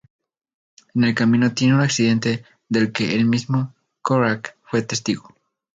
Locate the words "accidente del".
1.83-2.91